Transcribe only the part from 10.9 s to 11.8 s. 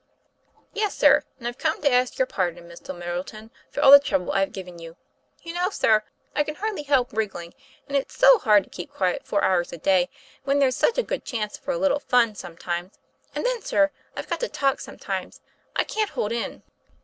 a good chance for a